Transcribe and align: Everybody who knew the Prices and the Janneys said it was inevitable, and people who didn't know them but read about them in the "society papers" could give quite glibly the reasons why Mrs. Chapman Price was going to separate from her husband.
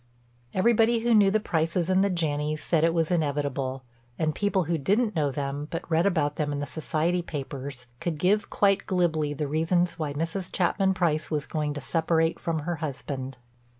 Everybody 0.55 1.01
who 1.01 1.13
knew 1.13 1.29
the 1.29 1.39
Prices 1.39 1.87
and 1.87 2.03
the 2.03 2.09
Janneys 2.09 2.61
said 2.63 2.83
it 2.83 2.91
was 2.91 3.11
inevitable, 3.11 3.83
and 4.17 4.33
people 4.33 4.63
who 4.63 4.79
didn't 4.79 5.15
know 5.15 5.29
them 5.29 5.67
but 5.69 5.87
read 5.91 6.07
about 6.07 6.37
them 6.37 6.51
in 6.51 6.59
the 6.59 6.65
"society 6.65 7.21
papers" 7.21 7.85
could 7.99 8.17
give 8.17 8.49
quite 8.49 8.87
glibly 8.87 9.35
the 9.35 9.45
reasons 9.47 9.99
why 9.99 10.13
Mrs. 10.13 10.51
Chapman 10.51 10.95
Price 10.95 11.29
was 11.29 11.45
going 11.45 11.75
to 11.75 11.81
separate 11.81 12.39
from 12.39 12.61
her 12.61 12.77
husband. 12.77 13.37